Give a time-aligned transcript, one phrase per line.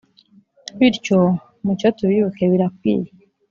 [0.77, 1.19] bityo!
[1.63, 3.09] mucyo tubibuke birakwiye